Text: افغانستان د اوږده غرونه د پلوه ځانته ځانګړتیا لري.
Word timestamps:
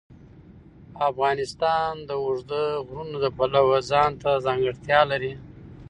افغانستان 1.09 1.91
د 2.09 2.11
اوږده 2.23 2.63
غرونه 2.87 3.17
د 3.23 3.27
پلوه 3.37 3.77
ځانته 3.91 4.29
ځانګړتیا 4.45 5.01
لري. 5.11 5.33